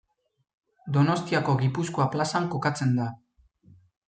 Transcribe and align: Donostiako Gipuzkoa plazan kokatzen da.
Donostiako 0.95 1.55
Gipuzkoa 1.59 2.09
plazan 2.17 2.49
kokatzen 2.55 2.97
da. 3.03 3.07